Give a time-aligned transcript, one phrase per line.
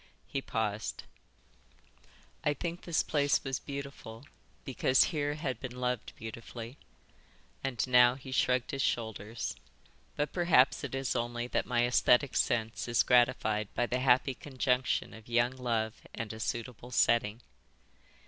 [0.25, 1.03] He paused.
[2.43, 4.25] "I think this place was beautiful
[4.65, 6.79] because here I had been loved beautifully."
[7.63, 9.55] And now he shrugged his shoulders.
[10.15, 15.13] "But perhaps it is only that my Êsthetic sense is gratified by the happy conjunction
[15.13, 17.41] of young love and a suitable setting."